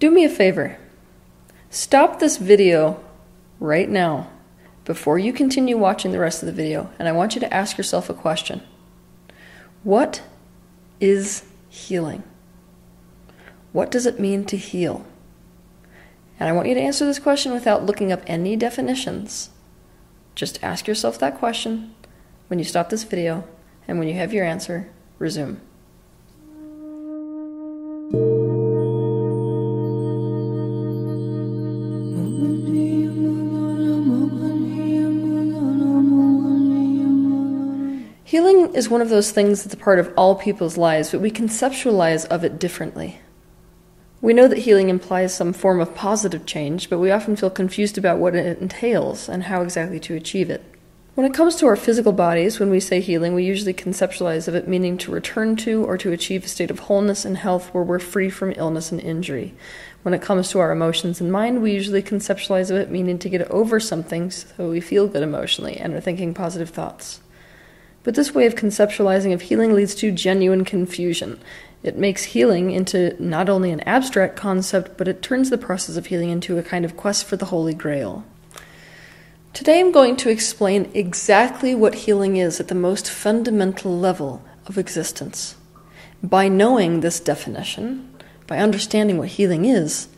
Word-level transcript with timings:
Do 0.00 0.10
me 0.10 0.24
a 0.24 0.30
favor. 0.30 0.78
Stop 1.68 2.20
this 2.20 2.38
video 2.38 3.04
right 3.60 3.88
now 3.88 4.30
before 4.86 5.18
you 5.18 5.30
continue 5.30 5.76
watching 5.76 6.10
the 6.10 6.18
rest 6.18 6.42
of 6.42 6.46
the 6.46 6.54
video, 6.54 6.90
and 6.98 7.06
I 7.06 7.12
want 7.12 7.34
you 7.34 7.40
to 7.42 7.54
ask 7.54 7.76
yourself 7.76 8.08
a 8.08 8.14
question 8.14 8.62
What 9.82 10.22
is 11.00 11.44
healing? 11.68 12.22
What 13.72 13.90
does 13.90 14.06
it 14.06 14.18
mean 14.18 14.46
to 14.46 14.56
heal? 14.56 15.04
And 16.40 16.48
I 16.48 16.52
want 16.52 16.68
you 16.68 16.74
to 16.74 16.80
answer 16.80 17.04
this 17.04 17.18
question 17.18 17.52
without 17.52 17.84
looking 17.84 18.10
up 18.10 18.22
any 18.26 18.56
definitions. 18.56 19.50
Just 20.34 20.64
ask 20.64 20.88
yourself 20.88 21.18
that 21.18 21.38
question 21.38 21.94
when 22.48 22.58
you 22.58 22.64
stop 22.64 22.88
this 22.88 23.04
video, 23.04 23.44
and 23.86 23.98
when 23.98 24.08
you 24.08 24.14
have 24.14 24.32
your 24.32 24.46
answer, 24.46 24.88
resume. 25.18 25.60
Is 38.80 38.88
one 38.88 39.02
of 39.02 39.10
those 39.10 39.30
things 39.30 39.62
that's 39.62 39.74
a 39.74 39.76
part 39.76 39.98
of 39.98 40.10
all 40.16 40.34
people's 40.34 40.78
lives, 40.78 41.10
but 41.10 41.20
we 41.20 41.30
conceptualize 41.30 42.24
of 42.28 42.44
it 42.44 42.58
differently. 42.58 43.20
We 44.22 44.32
know 44.32 44.48
that 44.48 44.56
healing 44.56 44.88
implies 44.88 45.34
some 45.34 45.52
form 45.52 45.80
of 45.80 45.94
positive 45.94 46.46
change, 46.46 46.88
but 46.88 46.98
we 46.98 47.10
often 47.10 47.36
feel 47.36 47.50
confused 47.50 47.98
about 47.98 48.16
what 48.16 48.34
it 48.34 48.58
entails 48.58 49.28
and 49.28 49.42
how 49.42 49.60
exactly 49.60 50.00
to 50.00 50.14
achieve 50.14 50.48
it. 50.48 50.64
When 51.14 51.26
it 51.26 51.34
comes 51.34 51.56
to 51.56 51.66
our 51.66 51.76
physical 51.76 52.12
bodies, 52.12 52.58
when 52.58 52.70
we 52.70 52.80
say 52.80 53.02
healing, 53.02 53.34
we 53.34 53.44
usually 53.44 53.74
conceptualize 53.74 54.48
of 54.48 54.54
it 54.54 54.66
meaning 54.66 54.96
to 54.98 55.12
return 55.12 55.56
to 55.56 55.84
or 55.84 55.98
to 55.98 56.12
achieve 56.12 56.46
a 56.46 56.48
state 56.48 56.70
of 56.70 56.78
wholeness 56.78 57.26
and 57.26 57.36
health 57.36 57.68
where 57.74 57.84
we're 57.84 57.98
free 57.98 58.30
from 58.30 58.54
illness 58.56 58.90
and 58.90 59.00
injury. 59.02 59.52
When 60.04 60.14
it 60.14 60.22
comes 60.22 60.48
to 60.50 60.58
our 60.60 60.72
emotions 60.72 61.20
and 61.20 61.30
mind, 61.30 61.60
we 61.60 61.72
usually 61.72 62.02
conceptualize 62.02 62.70
of 62.70 62.76
it 62.76 62.90
meaning 62.90 63.18
to 63.18 63.28
get 63.28 63.50
over 63.50 63.78
something 63.78 64.30
so 64.30 64.70
we 64.70 64.80
feel 64.80 65.06
good 65.06 65.22
emotionally 65.22 65.76
and 65.76 65.92
are 65.92 66.00
thinking 66.00 66.32
positive 66.32 66.70
thoughts. 66.70 67.20
But 68.02 68.14
this 68.14 68.34
way 68.34 68.46
of 68.46 68.54
conceptualizing 68.54 69.34
of 69.34 69.42
healing 69.42 69.74
leads 69.74 69.94
to 69.96 70.10
genuine 70.10 70.64
confusion. 70.64 71.38
It 71.82 71.96
makes 71.96 72.24
healing 72.24 72.70
into 72.70 73.16
not 73.22 73.48
only 73.48 73.70
an 73.70 73.80
abstract 73.80 74.36
concept, 74.36 74.96
but 74.96 75.08
it 75.08 75.22
turns 75.22 75.50
the 75.50 75.58
process 75.58 75.96
of 75.96 76.06
healing 76.06 76.30
into 76.30 76.58
a 76.58 76.62
kind 76.62 76.84
of 76.84 76.96
quest 76.96 77.24
for 77.24 77.36
the 77.36 77.46
Holy 77.46 77.74
Grail. 77.74 78.24
Today 79.52 79.80
I'm 79.80 79.92
going 79.92 80.16
to 80.16 80.30
explain 80.30 80.90
exactly 80.94 81.74
what 81.74 81.94
healing 81.94 82.36
is 82.36 82.60
at 82.60 82.68
the 82.68 82.74
most 82.74 83.10
fundamental 83.10 83.98
level 83.98 84.42
of 84.66 84.78
existence. 84.78 85.56
By 86.22 86.48
knowing 86.48 87.00
this 87.00 87.18
definition, 87.18 88.14
by 88.46 88.58
understanding 88.58 89.18
what 89.18 89.28
healing 89.28 89.64
is, 89.64 90.08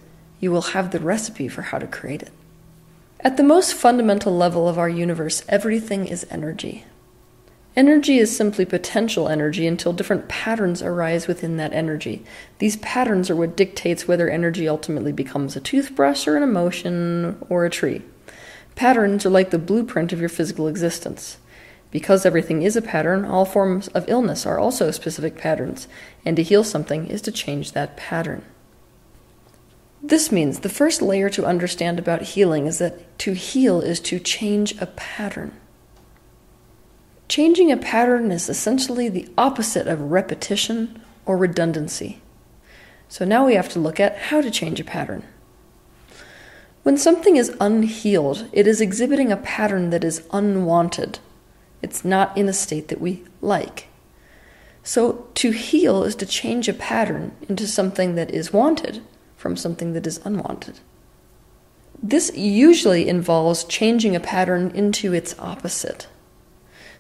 you 0.41 0.51
will 0.51 0.63
have 0.63 0.91
the 0.91 1.01
recipe 1.01 1.49
for 1.49 1.63
how 1.63 1.79
to 1.79 1.87
create 1.87 2.23
it. 2.23 2.33
At 3.21 3.37
the 3.37 3.45
most 3.45 3.75
fundamental 3.75 4.37
level 4.37 4.69
of 4.69 4.79
our 4.79 4.89
universe, 4.89 5.45
everything 5.49 6.07
is 6.07 6.27
energy. 6.29 6.85
Energy 7.75 8.19
is 8.19 8.37
simply 8.37 8.67
potential 8.67 9.29
energy 9.29 9.67
until 9.67 9.95
different 9.95 10.29
patterns 10.29 10.83
arise 10.83 11.27
within 11.27 11.57
that 11.57 11.73
energy. 11.73 12.23
These 12.59 12.77
patterns 12.77 13.31
are 13.31 13.37
what 13.37 13.57
dictates 13.57 14.07
whether 14.07 14.29
energy 14.29 14.69
ultimately 14.69 15.13
becomes 15.13 15.57
a 15.57 15.61
toothbrush 15.61 16.29
or 16.29 16.37
an 16.37 16.43
emotion 16.43 17.39
or 17.49 17.65
a 17.65 17.71
tree. 17.71 18.03
Patterns 18.75 19.25
are 19.25 19.31
like 19.31 19.51
the 19.51 19.59
blueprint 19.59 20.13
of 20.13 20.21
your 20.21 20.29
physical 20.29 20.69
existence. 20.69 21.39
Because 21.91 22.27
everything 22.27 22.63
is 22.63 22.77
a 22.77 22.83
pattern, 22.83 23.25
all 23.25 23.47
forms 23.47 23.89
of 23.89 24.09
illness 24.09 24.45
are 24.45 24.59
also 24.59 24.91
specific 24.91 25.39
patterns, 25.39 25.89
and 26.27 26.37
to 26.37 26.43
heal 26.43 26.65
something 26.65 27.07
is 27.07 27.23
to 27.23 27.33
change 27.33 27.73
that 27.73 27.97
pattern. 27.97 28.45
This 30.03 30.33
means 30.33 30.61
the 30.61 30.69
first 30.69 31.01
layer 31.01 31.31
to 31.31 31.47
understand 31.47 31.99
about 31.99 32.23
healing 32.23 32.67
is 32.67 32.79
that 32.79 33.19
to 33.21 33.33
heal 33.33 33.81
is 33.81 34.01
to 34.01 34.19
change 34.19 34.75
a 34.81 34.87
pattern. 34.87 35.57
Changing 37.33 37.73
a 37.73 37.79
pattern 37.79 38.31
is 38.31 38.51
essentially 38.51 39.09
the 39.09 39.27
opposite 39.39 39.87
of 39.87 40.11
repetition 40.11 41.01
or 41.25 41.39
redundancy. 41.39 42.21
So 43.09 43.25
now 43.25 43.47
we 43.47 43.55
have 43.55 43.71
to 43.71 43.79
look 43.79 43.99
at 43.99 44.19
how 44.19 44.43
to 44.43 44.51
change 44.51 44.79
a 44.81 44.85
pattern. 44.85 45.23
When 46.83 46.99
something 46.99 47.37
is 47.37 47.57
unhealed, 47.59 48.51
it 48.53 48.67
is 48.67 48.83
exhibiting 48.83 49.33
a 49.33 49.39
pattern 49.39 49.89
that 49.89 50.05
is 50.05 50.27
unwanted. 50.31 51.21
It's 51.81 52.05
not 52.05 52.37
in 52.37 52.51
a 52.51 52.53
state 52.53 52.89
that 52.89 53.01
we 53.01 53.25
like. 53.41 53.89
So 54.83 55.27
to 55.37 55.53
heal 55.53 56.05
is 56.05 56.15
to 56.17 56.27
change 56.27 56.69
a 56.69 56.75
pattern 56.75 57.35
into 57.49 57.67
something 57.67 58.15
that 58.15 58.31
is 58.31 58.53
wanted 58.53 59.03
from 59.39 59.57
something 59.57 59.95
that 59.95 60.07
is 60.07 60.21
unwanted. 60.23 60.81
This 62.03 62.31
usually 62.37 63.09
involves 63.09 63.65
changing 63.65 64.15
a 64.15 64.21
pattern 64.21 64.71
into 64.75 65.15
its 65.15 65.35
opposite. 65.39 66.09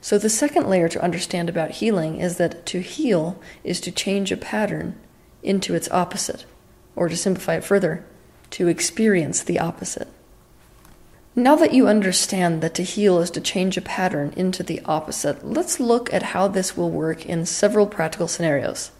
So, 0.02 0.18
the 0.18 0.28
second 0.28 0.68
layer 0.68 0.88
to 0.88 1.02
understand 1.02 1.48
about 1.48 1.70
healing 1.70 2.20
is 2.20 2.36
that 2.36 2.66
to 2.66 2.80
heal 2.80 3.40
is 3.62 3.80
to 3.82 3.92
change 3.92 4.32
a 4.32 4.36
pattern 4.36 4.98
into 5.44 5.76
its 5.76 5.88
opposite, 5.92 6.44
or 6.96 7.08
to 7.08 7.16
simplify 7.16 7.54
it 7.54 7.64
further, 7.64 8.04
to 8.50 8.66
experience 8.66 9.44
the 9.44 9.60
opposite. 9.60 10.08
Now 11.36 11.54
that 11.54 11.72
you 11.72 11.86
understand 11.86 12.62
that 12.62 12.74
to 12.74 12.82
heal 12.82 13.20
is 13.20 13.30
to 13.30 13.40
change 13.40 13.76
a 13.76 13.80
pattern 13.80 14.32
into 14.36 14.64
the 14.64 14.80
opposite, 14.86 15.46
let's 15.46 15.78
look 15.78 16.12
at 16.12 16.34
how 16.34 16.48
this 16.48 16.76
will 16.76 16.90
work 16.90 17.24
in 17.24 17.46
several 17.46 17.86
practical 17.86 18.26
scenarios. 18.26 18.90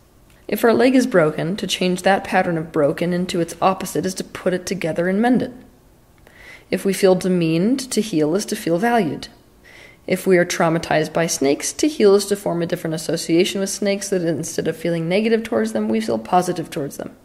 If 0.47 0.63
our 0.63 0.73
leg 0.73 0.95
is 0.95 1.09
broken, 1.09 1.57
to 1.57 1.67
change 1.67 2.03
that 2.03 2.23
pattern 2.23 2.57
of 2.57 2.71
broken 2.71 3.13
into 3.13 3.41
its 3.41 3.57
opposite 3.61 4.07
is 4.07 4.15
to 4.15 4.25
put 4.25 4.55
it 4.55 4.67
together 4.67 5.09
and 5.09 5.21
mend 5.21 5.43
it. 5.43 5.53
If 6.71 6.85
we 6.85 6.93
feel 6.93 7.17
demeaned, 7.17 7.91
to 7.91 8.01
heal 8.01 8.37
is 8.37 8.47
to 8.47 8.57
feel 8.57 8.79
valued. 8.79 9.27
If 10.07 10.27
we 10.27 10.37
are 10.37 10.45
traumatized 10.45 11.13
by 11.13 11.29
snakes, 11.29 11.73
to 11.75 11.87
heal 11.87 12.15
is 12.15 12.27
to 12.27 12.37
form 12.37 12.61
a 12.61 12.67
different 12.67 12.95
association 12.95 13.61
with 13.61 13.71
snakes 13.71 14.09
so 14.09 14.19
that 14.19 14.29
instead 14.29 14.67
of 14.67 14.77
feeling 14.77 15.09
negative 15.09 15.45
towards 15.45 15.73
them, 15.73 15.89
we 15.89 16.01
feel 16.01 16.19
positive 16.19 16.71
towards 16.71 16.97
them. 16.97 17.17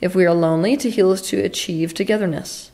If 0.00 0.14
we 0.14 0.24
are 0.24 0.34
lonely, 0.34 0.76
to 0.76 0.90
heal 0.90 1.10
is 1.10 1.22
to 1.22 1.40
achieve 1.40 1.92
togetherness. 1.92 2.70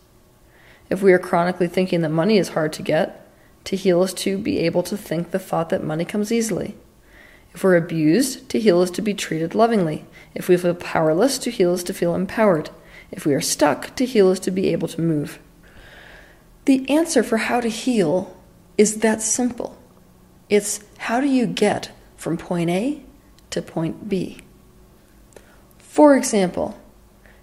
If 0.91 1.03
we 1.03 1.13
are 1.15 1.19
chronically 1.19 1.69
thinking 1.69 2.03
that 2.03 2.11
money 2.11 2.37
is 2.37 2.51
hard 2.51 2.75
to 2.75 2.83
get, 2.83 3.27
to 3.65 3.77
heal 3.77 4.03
is 4.03 4.13
to 4.15 4.37
be 4.37 4.59
able 4.59 4.83
to 4.83 4.97
think 4.97 5.31
the 5.31 5.39
thought 5.39 5.71
that 5.71 5.83
money 5.83 6.05
comes 6.05 6.31
easily. 6.31 6.77
If 7.55 7.65
we're 7.65 7.77
abused, 7.77 8.51
to 8.51 8.61
heal 8.61 8.83
is 8.83 8.91
to 8.91 9.01
be 9.01 9.15
treated 9.15 9.55
lovingly. 9.55 10.05
If 10.35 10.49
we 10.49 10.59
feel 10.59 10.75
powerless, 10.75 11.39
to 11.39 11.51
heal 11.51 11.73
is 11.73 11.85
to 11.85 11.95
feel 11.95 12.15
empowered. 12.15 12.69
If 13.11 13.25
we 13.25 13.33
are 13.33 13.41
stuck, 13.41 13.97
to 13.97 14.05
heal 14.05 14.31
is 14.31 14.41
to 14.41 14.51
be 14.51 14.69
able 14.69 14.89
to 14.89 15.01
move. 15.01 15.39
The 16.67 16.89
answer 16.91 17.23
for 17.23 17.39
how 17.39 17.61
to 17.61 17.69
heal 17.69 18.34
is 18.77 18.99
that 18.99 19.23
simple. 19.23 19.77
It's 20.49 20.81
how 20.99 21.21
do 21.21 21.27
you 21.27 21.47
get 21.47 21.91
from 22.17 22.37
point 22.37 22.71
A 22.71 23.03
to 23.51 23.63
point 23.63 24.09
B? 24.09 24.39
For 25.79 26.17
example, 26.17 26.79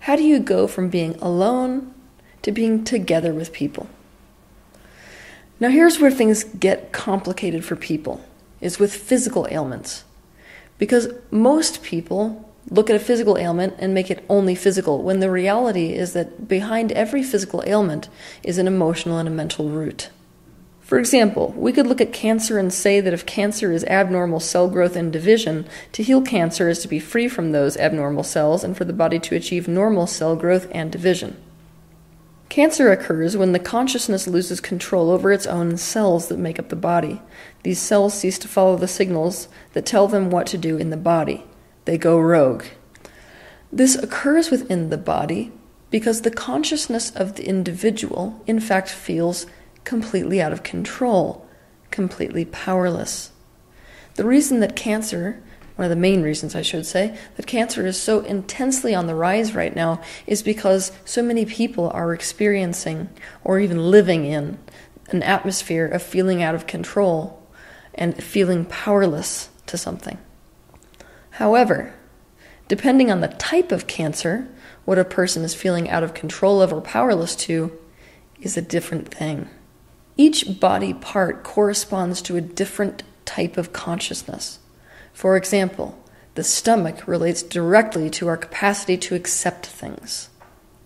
how 0.02 0.16
do 0.16 0.24
you 0.24 0.40
go 0.40 0.68
from 0.68 0.90
being 0.90 1.16
alone 1.22 1.94
to 2.42 2.52
being 2.52 2.84
together 2.84 3.34
with 3.34 3.54
people? 3.54 3.88
Now 5.60 5.70
here's 5.70 6.00
where 6.00 6.12
things 6.12 6.44
get 6.44 6.92
complicated 6.92 7.64
for 7.64 7.76
people 7.76 8.24
is 8.60 8.80
with 8.80 8.94
physical 8.94 9.48
ailments. 9.52 10.04
Because 10.78 11.10
most 11.30 11.84
people 11.84 12.52
look 12.70 12.90
at 12.90 12.96
a 12.96 13.00
physical 13.00 13.38
ailment 13.38 13.76
and 13.78 13.94
make 13.94 14.10
it 14.10 14.26
only 14.28 14.56
physical 14.56 15.04
when 15.04 15.20
the 15.20 15.30
reality 15.30 15.94
is 15.94 16.14
that 16.14 16.48
behind 16.48 16.92
every 16.92 17.22
physical 17.22 17.64
ailment 17.66 18.10
is 18.44 18.58
an 18.58 18.68
emotional 18.68 19.18
and 19.18 19.28
a 19.28 19.32
mental 19.32 19.70
root. 19.70 20.10
For 20.92 21.00
example, 21.00 21.54
we 21.56 21.72
could 21.72 21.88
look 21.88 22.02
at 22.02 22.12
cancer 22.12 22.60
and 22.60 22.74
say 22.74 23.00
that 23.00 23.14
if 23.14 23.26
cancer 23.26 23.72
is 23.72 23.86
abnormal 23.86 24.42
cell 24.42 24.68
growth 24.68 24.98
and 24.98 25.10
division, 25.10 25.66
to 25.94 26.04
heal 26.04 26.22
cancer 26.22 26.68
is 26.68 26.80
to 26.80 26.90
be 26.90 27.00
free 27.00 27.30
from 27.30 27.54
those 27.54 27.78
abnormal 27.78 28.26
cells 28.26 28.62
and 28.62 28.76
for 28.76 28.84
the 28.84 28.92
body 28.92 29.18
to 29.18 29.36
achieve 29.38 29.70
normal 29.70 30.06
cell 30.06 30.36
growth 30.36 30.68
and 30.72 30.92
division. 30.92 31.42
Cancer 32.50 32.92
occurs 32.92 33.38
when 33.38 33.54
the 33.54 33.58
consciousness 33.58 34.28
loses 34.28 34.60
control 34.60 35.12
over 35.12 35.32
its 35.32 35.48
own 35.48 35.78
cells 35.78 36.28
that 36.28 36.38
make 36.38 36.60
up 36.60 36.68
the 36.68 36.76
body. 36.76 37.22
These 37.64 37.80
cells 37.80 38.14
cease 38.14 38.38
to 38.40 38.50
follow 38.50 38.76
the 38.76 38.86
signals 38.86 39.48
that 39.72 39.86
tell 39.86 40.10
them 40.10 40.30
what 40.30 40.46
to 40.48 40.58
do 40.58 40.76
in 40.76 40.90
the 40.90 40.98
body. 40.98 41.46
They 41.86 41.98
go 41.98 42.20
rogue. 42.20 42.66
This 43.72 43.96
occurs 43.96 44.52
within 44.52 44.90
the 44.90 44.98
body 44.98 45.54
because 45.90 46.24
the 46.24 46.32
consciousness 46.32 47.12
of 47.12 47.38
the 47.38 47.48
individual, 47.48 48.44
in 48.46 48.60
fact, 48.60 48.90
feels 48.90 49.46
completely 49.84 50.42
out 50.42 50.54
of 50.54 50.64
control, 50.64 51.48
completely 51.90 52.46
powerless. 52.46 53.32
The 54.16 54.26
reason 54.26 54.60
that 54.60 54.76
cancer, 54.76 55.42
one 55.76 55.86
of 55.86 55.90
the 55.90 55.96
main 55.96 56.22
reasons 56.22 56.56
I 56.56 56.62
should 56.62 56.86
say, 56.86 57.18
that 57.36 57.48
cancer 57.48 57.86
is 57.86 58.00
so 58.00 58.20
intensely 58.22 58.94
on 58.94 59.08
the 59.08 59.16
rise 59.16 59.56
right 59.56 59.76
now 59.76 60.02
is 60.28 60.44
because 60.44 60.92
so 61.06 61.22
many 61.22 61.46
people 61.46 61.90
are 61.90 62.14
experiencing 62.14 63.10
or 63.44 63.60
even 63.60 63.92
living 63.92 64.26
in 64.26 64.60
an 65.10 65.24
atmosphere 65.24 65.86
of 65.86 66.02
feeling 66.02 66.42
out 66.44 66.56
of 66.56 66.68
control 66.68 67.42
and 67.94 68.22
feeling 68.24 68.66
powerless 68.66 69.50
to 69.66 69.78
something. 69.78 70.18
However, 71.32 71.94
Depending 72.72 73.12
on 73.12 73.20
the 73.20 73.28
type 73.28 73.74
of 73.74 73.86
cancer, 73.86 74.48
what 74.86 74.98
a 74.98 75.04
person 75.04 75.44
is 75.44 75.54
feeling 75.54 75.90
out 75.90 76.04
of 76.04 76.14
control 76.14 76.62
of 76.62 76.72
or 76.72 76.80
powerless 76.80 77.36
to 77.36 77.78
is 78.40 78.56
a 78.56 78.62
different 78.62 79.14
thing. 79.14 79.50
Each 80.18 80.60
body 80.60 80.94
part 80.94 81.44
corresponds 81.44 82.22
to 82.24 82.38
a 82.38 82.42
different 82.42 83.04
type 83.26 83.58
of 83.58 83.74
consciousness. 83.74 84.60
For 85.14 85.38
example, 85.38 85.98
the 86.36 86.44
stomach 86.44 87.08
relates 87.08 87.44
directly 87.44 88.10
to 88.12 88.28
our 88.28 88.38
capacity 88.38 88.98
to 88.98 89.16
accept 89.16 89.66
things. 89.66 90.30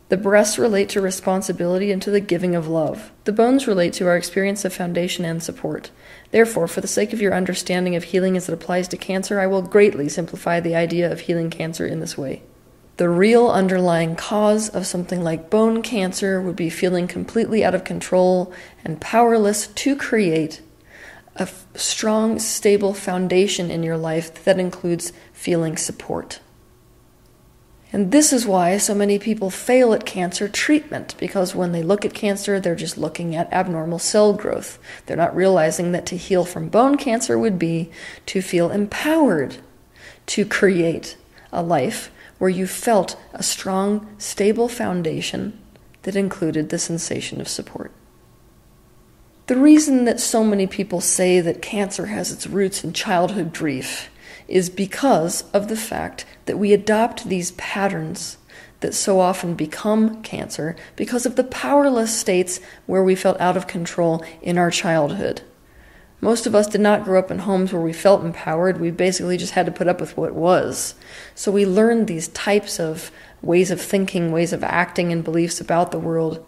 The 0.10 0.18
breasts 0.18 0.60
relate 0.60 0.90
to 0.90 1.02
responsibility 1.02 1.92
and 1.92 2.02
to 2.04 2.12
the 2.12 2.20
giving 2.20 2.56
of 2.56 2.68
love. 2.68 3.12
The 3.24 3.32
bones 3.32 3.68
relate 3.68 3.94
to 3.94 4.08
our 4.08 4.16
experience 4.16 4.64
of 4.64 4.74
foundation 4.74 5.26
and 5.26 5.42
support. 5.42 5.90
Therefore, 6.30 6.68
for 6.68 6.82
the 6.82 6.88
sake 6.88 7.12
of 7.12 7.22
your 7.22 7.34
understanding 7.34 7.96
of 7.96 8.06
healing 8.06 8.38
as 8.38 8.48
it 8.48 8.54
applies 8.54 8.88
to 8.90 8.98
cancer, 8.98 9.40
I 9.40 9.48
will 9.48 9.64
greatly 9.64 10.08
simplify 10.08 10.60
the 10.60 10.76
idea 10.76 11.12
of 11.12 11.22
healing 11.22 11.50
cancer 11.50 11.88
in 11.88 12.00
this 12.00 12.18
way. 12.18 12.44
The 12.98 13.10
real 13.10 13.50
underlying 13.50 14.16
cause 14.16 14.70
of 14.70 14.88
something 14.88 15.22
like 15.22 15.50
bone 15.50 15.82
cancer 15.82 16.42
would 16.42 16.56
be 16.56 16.70
feeling 16.70 17.08
completely 17.08 17.64
out 17.64 17.76
of 17.76 17.84
control 17.84 18.54
and 18.86 19.02
powerless 19.02 19.68
to 19.68 19.96
create 19.98 20.62
a 21.36 21.50
strong, 21.74 22.40
stable 22.40 22.94
foundation 22.94 23.70
in 23.70 23.84
your 23.84 23.98
life 23.98 24.46
that 24.46 24.60
includes 24.60 25.12
feeling 25.34 25.76
support. 25.76 26.40
And 27.92 28.12
this 28.12 28.32
is 28.32 28.46
why 28.46 28.78
so 28.78 28.96
many 28.96 29.20
people 29.20 29.50
fail 29.50 29.94
at 29.94 30.06
cancer 30.06 30.48
treatment, 30.48 31.16
because 31.18 31.54
when 31.54 31.74
they 31.74 31.84
look 31.84 32.06
at 32.06 32.14
cancer, 32.14 32.60
they're 32.60 32.76
just 32.76 32.98
looking 32.98 33.36
at 33.36 33.52
abnormal 33.52 34.00
cell 34.00 34.34
growth. 34.34 34.80
They're 35.06 35.18
not 35.18 35.36
realizing 35.36 35.92
that 35.92 36.06
to 36.08 36.18
heal 36.18 36.46
from 36.46 36.70
bone 36.70 36.98
cancer 36.98 37.38
would 37.38 37.60
be 37.60 37.92
to 38.28 38.42
feel 38.42 38.72
empowered 38.72 39.58
to 40.28 40.46
create 40.46 41.18
a 41.52 41.62
life 41.62 42.12
where 42.38 42.50
you 42.50 42.68
felt 42.68 43.18
a 43.34 43.44
strong, 43.44 44.08
stable 44.18 44.68
foundation 44.68 45.60
that 46.04 46.16
included 46.16 46.70
the 46.70 46.80
sensation 46.80 47.42
of 47.42 47.48
support. 47.48 47.92
The 49.48 49.58
reason 49.58 50.06
that 50.06 50.20
so 50.20 50.44
many 50.44 50.66
people 50.66 51.02
say 51.02 51.40
that 51.40 51.62
cancer 51.62 52.08
has 52.08 52.32
its 52.32 52.48
roots 52.48 52.84
in 52.84 52.94
childhood 52.94 53.54
grief 53.54 54.10
is 54.48 54.70
because 54.70 55.50
of 55.52 55.68
the 55.68 55.76
fact 55.76 56.26
that 56.46 56.58
we 56.58 56.74
adopt 56.74 57.30
these 57.30 57.52
patterns 57.52 58.38
that 58.80 58.94
so 58.94 59.20
often 59.20 59.56
become 59.56 60.22
cancer 60.22 60.76
because 60.96 61.26
of 61.26 61.36
the 61.36 61.44
powerless 61.44 62.18
states 62.18 62.60
where 62.86 63.04
we 63.04 63.16
felt 63.16 63.40
out 63.40 63.58
of 63.58 63.68
control 63.68 64.24
in 64.42 64.58
our 64.58 64.72
childhood. 64.72 65.42
Most 66.22 66.48
of 66.48 66.56
us 66.56 66.68
did 66.68 66.82
not 66.82 67.04
grow 67.04 67.20
up 67.20 67.30
in 67.30 67.40
homes 67.40 67.72
where 67.72 67.82
we 67.82 67.94
felt 67.94 68.24
empowered. 68.24 68.80
We 68.80 68.90
basically 68.92 69.38
just 69.38 69.54
had 69.54 69.66
to 69.66 69.72
put 69.72 69.88
up 69.88 70.00
with 70.00 70.18
what 70.18 70.34
was. 70.34 70.96
So 71.36 71.52
we 71.52 71.66
learned 71.66 72.08
these 72.08 72.30
types 72.30 72.80
of 72.80 73.12
ways 73.42 73.70
of 73.70 73.82
thinking, 73.82 74.32
ways 74.32 74.54
of 74.54 74.64
acting, 74.64 75.12
and 75.12 75.24
beliefs 75.24 75.62
about 75.62 75.92
the 75.92 76.00
world 76.00 76.46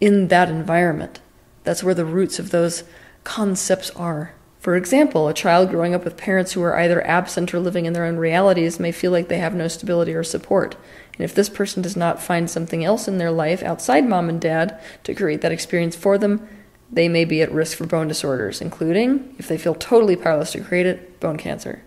in 0.00 0.28
that 0.28 0.48
environment. 0.48 1.20
That's 1.64 1.84
where 1.84 1.94
the 1.94 2.04
roots 2.04 2.38
of 2.38 2.50
those 2.50 2.84
concepts 3.24 3.90
are. 3.90 4.34
For 4.62 4.76
example, 4.76 5.26
a 5.26 5.34
child 5.34 5.70
growing 5.70 5.92
up 5.92 6.04
with 6.04 6.16
parents 6.16 6.52
who 6.52 6.62
are 6.62 6.78
either 6.78 7.04
absent 7.04 7.52
or 7.52 7.58
living 7.58 7.84
in 7.84 7.94
their 7.94 8.04
own 8.04 8.16
realities 8.16 8.78
may 8.78 8.92
feel 8.92 9.10
like 9.10 9.26
they 9.26 9.38
have 9.38 9.54
no 9.54 9.66
stability 9.66 10.14
or 10.14 10.22
support. 10.22 10.76
And 11.14 11.24
if 11.24 11.34
this 11.34 11.48
person 11.48 11.82
does 11.82 11.96
not 11.96 12.22
find 12.22 12.48
something 12.48 12.84
else 12.84 13.08
in 13.08 13.18
their 13.18 13.32
life 13.32 13.62
outside 13.64 14.08
mom 14.08 14.28
and 14.28 14.40
dad 14.40 14.80
to 15.02 15.14
create 15.14 15.40
that 15.40 15.50
experience 15.50 15.96
for 15.96 16.16
them, 16.16 16.48
they 16.92 17.08
may 17.08 17.24
be 17.24 17.40
at 17.40 17.50
risk 17.50 17.78
for 17.78 17.86
bone 17.86 18.06
disorders, 18.06 18.60
including, 18.60 19.34
if 19.38 19.48
they 19.48 19.56
feel 19.56 19.74
totally 19.74 20.14
powerless 20.14 20.52
to 20.52 20.60
create 20.60 20.86
it, 20.86 21.18
bone 21.18 21.38
cancer. 21.38 21.82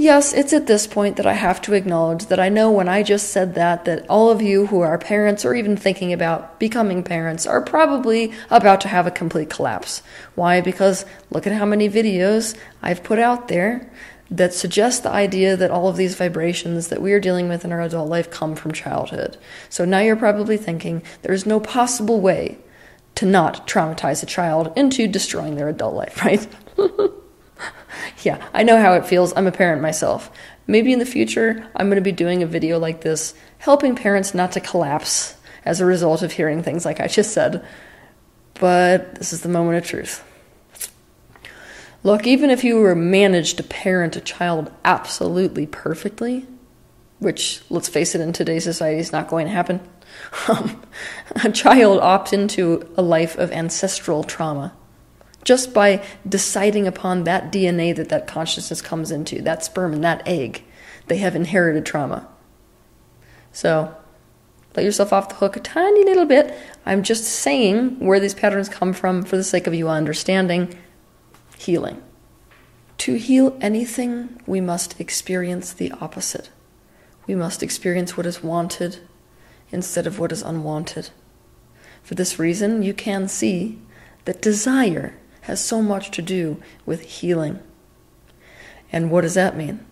Yes, 0.00 0.32
it's 0.32 0.52
at 0.52 0.68
this 0.68 0.86
point 0.86 1.16
that 1.16 1.26
I 1.26 1.32
have 1.32 1.60
to 1.62 1.74
acknowledge 1.74 2.26
that 2.26 2.38
I 2.38 2.48
know 2.48 2.70
when 2.70 2.88
I 2.88 3.02
just 3.02 3.32
said 3.32 3.56
that, 3.56 3.84
that 3.86 4.08
all 4.08 4.30
of 4.30 4.40
you 4.40 4.66
who 4.66 4.80
are 4.80 4.96
parents 4.96 5.44
or 5.44 5.56
even 5.56 5.76
thinking 5.76 6.12
about 6.12 6.60
becoming 6.60 7.02
parents 7.02 7.48
are 7.48 7.60
probably 7.60 8.32
about 8.48 8.80
to 8.82 8.88
have 8.88 9.08
a 9.08 9.10
complete 9.10 9.50
collapse. 9.50 10.02
Why? 10.36 10.60
Because 10.60 11.04
look 11.30 11.48
at 11.48 11.52
how 11.52 11.64
many 11.64 11.88
videos 11.88 12.56
I've 12.80 13.02
put 13.02 13.18
out 13.18 13.48
there 13.48 13.90
that 14.30 14.54
suggest 14.54 15.02
the 15.02 15.10
idea 15.10 15.56
that 15.56 15.72
all 15.72 15.88
of 15.88 15.96
these 15.96 16.14
vibrations 16.14 16.88
that 16.88 17.02
we 17.02 17.12
are 17.12 17.18
dealing 17.18 17.48
with 17.48 17.64
in 17.64 17.72
our 17.72 17.80
adult 17.80 18.08
life 18.08 18.30
come 18.30 18.54
from 18.54 18.70
childhood. 18.70 19.36
So 19.68 19.84
now 19.84 19.98
you're 19.98 20.14
probably 20.14 20.58
thinking 20.58 21.02
there's 21.22 21.44
no 21.44 21.58
possible 21.58 22.20
way 22.20 22.58
to 23.18 23.26
not 23.26 23.66
traumatize 23.66 24.22
a 24.22 24.26
child 24.26 24.72
into 24.76 25.08
destroying 25.08 25.56
their 25.56 25.68
adult 25.68 25.92
life, 25.92 26.24
right? 26.24 26.46
yeah, 28.22 28.46
I 28.54 28.62
know 28.62 28.80
how 28.80 28.92
it 28.92 29.06
feels. 29.06 29.32
I'm 29.36 29.48
a 29.48 29.52
parent 29.52 29.82
myself. 29.82 30.30
Maybe 30.68 30.92
in 30.92 31.00
the 31.00 31.04
future, 31.04 31.68
I'm 31.74 31.88
going 31.88 31.96
to 31.96 32.00
be 32.00 32.12
doing 32.12 32.44
a 32.44 32.46
video 32.46 32.78
like 32.78 33.00
this, 33.00 33.34
helping 33.58 33.96
parents 33.96 34.34
not 34.34 34.52
to 34.52 34.60
collapse 34.60 35.34
as 35.64 35.80
a 35.80 35.84
result 35.84 36.22
of 36.22 36.30
hearing 36.30 36.62
things 36.62 36.84
like 36.84 37.00
I 37.00 37.08
just 37.08 37.32
said. 37.32 37.66
But 38.54 39.16
this 39.16 39.32
is 39.32 39.40
the 39.40 39.48
moment 39.48 39.78
of 39.78 39.84
truth. 39.84 40.22
Look, 42.04 42.24
even 42.24 42.50
if 42.50 42.62
you 42.62 42.76
were 42.76 42.94
managed 42.94 43.56
to 43.56 43.64
parent 43.64 44.14
a 44.14 44.20
child 44.20 44.70
absolutely 44.84 45.66
perfectly, 45.66 46.46
which, 47.18 47.62
let's 47.70 47.88
face 47.88 48.14
it, 48.14 48.20
in 48.20 48.32
today's 48.32 48.64
society 48.64 49.00
is 49.00 49.12
not 49.12 49.28
going 49.28 49.46
to 49.46 49.52
happen, 49.52 49.80
um, 50.48 50.82
a 51.44 51.50
child 51.50 52.00
opts 52.00 52.32
into 52.32 52.88
a 52.96 53.02
life 53.02 53.36
of 53.36 53.50
ancestral 53.52 54.24
trauma 54.24 54.74
just 55.48 55.72
by 55.72 56.04
deciding 56.28 56.86
upon 56.86 57.24
that 57.24 57.50
DNA 57.50 57.96
that 57.96 58.10
that 58.10 58.26
consciousness 58.26 58.82
comes 58.82 59.10
into, 59.10 59.40
that 59.40 59.64
sperm 59.64 59.94
and 59.94 60.04
that 60.04 60.22
egg, 60.26 60.62
they 61.06 61.16
have 61.16 61.34
inherited 61.34 61.86
trauma. 61.86 62.28
So 63.50 63.96
let 64.76 64.84
yourself 64.84 65.10
off 65.10 65.30
the 65.30 65.36
hook 65.36 65.56
a 65.56 65.60
tiny 65.60 66.04
little 66.04 66.26
bit. 66.26 66.54
I'm 66.84 67.02
just 67.02 67.24
saying 67.24 67.98
where 67.98 68.20
these 68.20 68.34
patterns 68.34 68.68
come 68.68 68.92
from 68.92 69.22
for 69.22 69.38
the 69.38 69.42
sake 69.42 69.66
of 69.66 69.74
you 69.74 69.88
understanding 69.88 70.78
healing. 71.56 72.02
To 72.98 73.14
heal 73.14 73.56
anything, 73.60 74.42
we 74.46 74.60
must 74.60 75.00
experience 75.00 75.72
the 75.72 75.92
opposite. 75.92 76.50
We 77.28 77.36
must 77.36 77.62
experience 77.62 78.16
what 78.16 78.26
is 78.26 78.42
wanted 78.42 78.98
instead 79.70 80.06
of 80.06 80.18
what 80.18 80.32
is 80.32 80.42
unwanted. 80.42 81.10
For 82.02 82.14
this 82.14 82.38
reason, 82.38 82.82
you 82.82 82.94
can 82.94 83.28
see 83.28 83.78
that 84.24 84.42
desire 84.42 85.14
has 85.42 85.62
so 85.62 85.82
much 85.82 86.10
to 86.12 86.22
do 86.22 86.60
with 86.86 87.02
healing. 87.02 87.60
And 88.90 89.10
what 89.10 89.20
does 89.20 89.34
that 89.34 89.56
mean? 89.56 89.84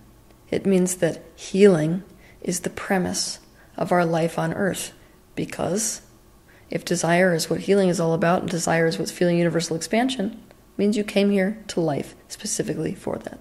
It 0.50 0.64
means 0.64 0.96
that 0.96 1.22
healing 1.34 2.02
is 2.40 2.60
the 2.60 2.70
premise 2.70 3.38
of 3.76 3.92
our 3.92 4.06
life 4.06 4.38
on 4.38 4.54
earth 4.54 4.94
because 5.34 6.00
if 6.70 6.84
desire 6.84 7.34
is 7.34 7.50
what 7.50 7.60
healing 7.60 7.90
is 7.90 8.00
all 8.00 8.14
about 8.14 8.42
and 8.42 8.50
desire 8.50 8.86
is 8.86 8.98
what's 8.98 9.10
feeling 9.10 9.36
universal 9.36 9.76
expansion, 9.76 10.42
means 10.78 10.96
you 10.96 11.04
came 11.04 11.30
here 11.30 11.62
to 11.68 11.80
life 11.80 12.14
specifically 12.28 12.94
for 12.94 13.18
that. 13.18 13.38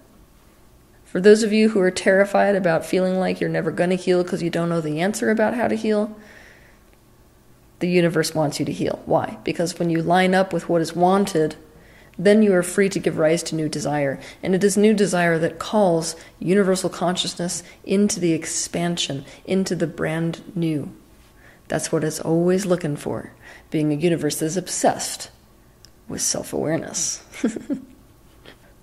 For 1.16 1.22
those 1.22 1.42
of 1.42 1.50
you 1.50 1.70
who 1.70 1.80
are 1.80 1.90
terrified 1.90 2.56
about 2.56 2.84
feeling 2.84 3.18
like 3.18 3.40
you're 3.40 3.48
never 3.48 3.70
going 3.70 3.88
to 3.88 3.96
heal 3.96 4.22
because 4.22 4.42
you 4.42 4.50
don't 4.50 4.68
know 4.68 4.82
the 4.82 5.00
answer 5.00 5.30
about 5.30 5.54
how 5.54 5.66
to 5.66 5.74
heal, 5.74 6.14
the 7.78 7.88
universe 7.88 8.34
wants 8.34 8.60
you 8.60 8.66
to 8.66 8.72
heal. 8.72 9.00
Why? 9.06 9.38
Because 9.42 9.78
when 9.78 9.88
you 9.88 10.02
line 10.02 10.34
up 10.34 10.52
with 10.52 10.68
what 10.68 10.82
is 10.82 10.94
wanted, 10.94 11.56
then 12.18 12.42
you 12.42 12.52
are 12.52 12.62
free 12.62 12.90
to 12.90 12.98
give 12.98 13.16
rise 13.16 13.42
to 13.44 13.54
new 13.54 13.66
desire. 13.66 14.20
And 14.42 14.54
it 14.54 14.62
is 14.62 14.76
new 14.76 14.92
desire 14.92 15.38
that 15.38 15.58
calls 15.58 16.16
universal 16.38 16.90
consciousness 16.90 17.62
into 17.82 18.20
the 18.20 18.34
expansion, 18.34 19.24
into 19.46 19.74
the 19.74 19.86
brand 19.86 20.42
new. 20.54 20.94
That's 21.68 21.90
what 21.90 22.04
it's 22.04 22.20
always 22.20 22.66
looking 22.66 22.96
for, 22.96 23.32
being 23.70 23.90
a 23.90 23.96
universe 23.96 24.40
that 24.40 24.44
is 24.44 24.58
obsessed 24.58 25.30
with 26.08 26.20
self 26.20 26.52
awareness. 26.52 27.24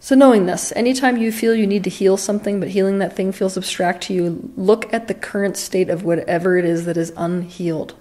so, 0.04 0.16
knowing 0.16 0.48
this, 0.48 0.74
anytime 0.76 1.16
you 1.16 1.32
feel 1.32 1.56
you 1.56 1.66
need 1.66 1.86
to 1.86 1.90
heal 1.90 2.18
something, 2.18 2.60
but 2.60 2.68
healing 2.68 3.00
that 3.00 3.16
thing 3.16 3.32
feels 3.32 3.56
abstract 3.56 4.04
to 4.04 4.14
you, 4.14 4.52
look 4.58 4.94
at 4.94 5.08
the 5.08 5.14
current 5.14 5.56
state 5.56 5.90
of 5.90 6.04
whatever 6.04 6.58
it 6.58 6.66
is 6.66 6.84
that 6.84 6.98
is 6.98 7.14
unhealed. 7.16 7.96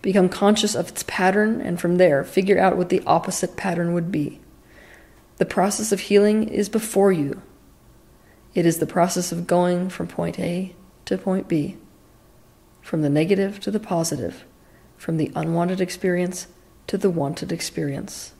Become 0.00 0.30
conscious 0.30 0.74
of 0.74 0.88
its 0.88 1.02
pattern, 1.02 1.60
and 1.60 1.78
from 1.78 1.98
there, 1.98 2.24
figure 2.24 2.58
out 2.58 2.78
what 2.78 2.88
the 2.88 3.02
opposite 3.06 3.54
pattern 3.54 3.92
would 3.92 4.10
be. 4.10 4.40
The 5.36 5.44
process 5.44 5.92
of 5.92 6.00
healing 6.00 6.48
is 6.48 6.70
before 6.70 7.12
you. 7.12 7.42
It 8.54 8.64
is 8.64 8.78
the 8.78 8.86
process 8.86 9.30
of 9.30 9.46
going 9.46 9.90
from 9.90 10.08
point 10.08 10.40
A 10.40 10.74
to 11.04 11.18
point 11.18 11.48
B, 11.48 11.76
from 12.80 13.02
the 13.02 13.10
negative 13.10 13.60
to 13.60 13.70
the 13.70 13.78
positive, 13.78 14.46
from 14.96 15.18
the 15.18 15.30
unwanted 15.34 15.82
experience 15.82 16.46
to 16.86 16.96
the 16.96 17.10
wanted 17.10 17.52
experience. 17.52 18.32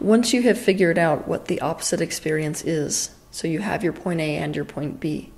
Once 0.00 0.32
you 0.32 0.42
have 0.42 0.58
figured 0.58 0.98
out 0.98 1.26
what 1.26 1.46
the 1.46 1.60
opposite 1.60 2.00
experience 2.00 2.62
is, 2.64 3.14
so 3.30 3.48
you 3.48 3.60
have 3.60 3.82
your 3.82 3.92
point 3.92 4.20
A 4.20 4.36
and 4.36 4.54
your 4.54 4.64
point 4.64 5.00
B, 5.00 5.32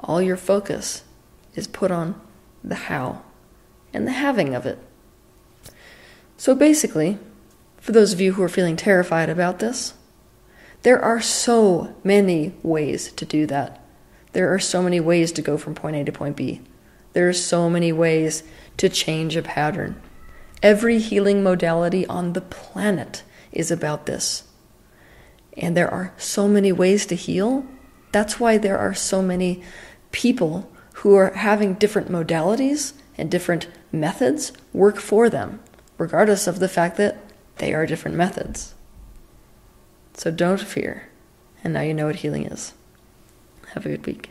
all 0.00 0.20
your 0.20 0.36
focus 0.36 1.04
is 1.54 1.66
put 1.66 1.90
on 1.90 2.20
the 2.62 2.74
how 2.74 3.22
and 3.92 4.06
the 4.06 4.12
having 4.12 4.54
of 4.54 4.66
it. 4.66 4.78
So 6.36 6.54
basically, 6.54 7.18
for 7.78 7.92
those 7.92 8.12
of 8.12 8.20
you 8.20 8.32
who 8.32 8.42
are 8.42 8.48
feeling 8.48 8.76
terrified 8.76 9.30
about 9.30 9.58
this, 9.60 9.94
there 10.82 11.00
are 11.00 11.20
so 11.20 11.94
many 12.04 12.54
ways 12.62 13.10
to 13.12 13.24
do 13.24 13.46
that. 13.46 13.80
There 14.32 14.52
are 14.52 14.58
so 14.58 14.82
many 14.82 15.00
ways 15.00 15.32
to 15.32 15.42
go 15.42 15.56
from 15.56 15.74
point 15.74 15.96
A 15.96 16.04
to 16.04 16.12
point 16.12 16.36
B. 16.36 16.60
There 17.12 17.28
are 17.28 17.32
so 17.32 17.70
many 17.70 17.92
ways 17.92 18.42
to 18.76 18.88
change 18.88 19.36
a 19.36 19.42
pattern. 19.42 20.00
Every 20.62 20.98
healing 20.98 21.42
modality 21.42 22.06
on 22.06 22.34
the 22.34 22.40
planet 22.40 23.22
is 23.56 23.70
about 23.70 24.06
this. 24.06 24.44
And 25.56 25.76
there 25.76 25.90
are 25.90 26.12
so 26.18 26.46
many 26.46 26.70
ways 26.70 27.06
to 27.06 27.14
heal. 27.16 27.66
That's 28.12 28.38
why 28.38 28.58
there 28.58 28.78
are 28.78 28.94
so 28.94 29.22
many 29.22 29.62
people 30.12 30.70
who 30.96 31.14
are 31.14 31.32
having 31.32 31.74
different 31.74 32.08
modalities 32.08 32.92
and 33.18 33.30
different 33.30 33.68
methods 33.90 34.52
work 34.72 34.98
for 34.98 35.30
them, 35.30 35.60
regardless 35.98 36.46
of 36.46 36.58
the 36.58 36.68
fact 36.68 36.96
that 36.98 37.16
they 37.56 37.72
are 37.72 37.86
different 37.86 38.16
methods. 38.16 38.74
So 40.14 40.30
don't 40.30 40.60
fear. 40.60 41.08
And 41.64 41.72
now 41.72 41.80
you 41.80 41.94
know 41.94 42.06
what 42.06 42.16
healing 42.16 42.44
is. 42.46 42.74
Have 43.74 43.86
a 43.86 43.96
good 43.96 44.06
week. 44.06 44.30